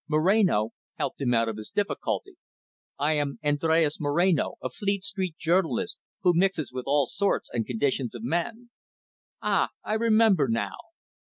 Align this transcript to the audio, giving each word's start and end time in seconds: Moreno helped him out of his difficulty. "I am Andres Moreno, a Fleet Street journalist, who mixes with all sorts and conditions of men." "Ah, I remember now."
Moreno 0.07 0.71
helped 0.97 1.21
him 1.21 1.31
out 1.35 1.47
of 1.47 1.57
his 1.57 1.69
difficulty. 1.69 2.35
"I 2.97 3.13
am 3.13 3.37
Andres 3.43 3.99
Moreno, 3.99 4.55
a 4.59 4.71
Fleet 4.71 5.03
Street 5.03 5.37
journalist, 5.37 5.99
who 6.23 6.33
mixes 6.33 6.71
with 6.73 6.85
all 6.87 7.05
sorts 7.05 7.51
and 7.53 7.67
conditions 7.67 8.15
of 8.15 8.23
men." 8.23 8.71
"Ah, 9.43 9.69
I 9.83 9.93
remember 9.93 10.47
now." 10.47 10.77